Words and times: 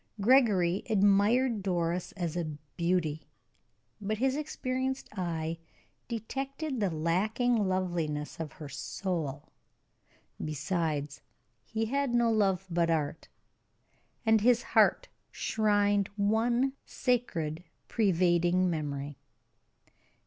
Gregory 0.19 0.81
admired 0.89 1.61
Doris 1.61 2.11
as 2.13 2.35
a 2.35 2.57
beauty, 2.75 3.27
but 4.01 4.17
his 4.17 4.35
experienced 4.35 5.07
eye 5.15 5.59
detected 6.07 6.79
the 6.79 6.89
lacking 6.89 7.55
loveliness 7.67 8.39
of 8.39 8.53
her 8.53 8.67
soul. 8.67 9.49
Besides, 10.43 11.21
he 11.63 11.85
had 11.85 12.15
no 12.15 12.31
love 12.31 12.65
but 12.67 12.89
art, 12.89 13.27
and 14.25 14.41
his 14.41 14.63
heart 14.63 15.07
shrined 15.29 16.09
one 16.17 16.73
sacred 16.83 17.63
pervading 17.87 18.71
memory. 18.71 19.19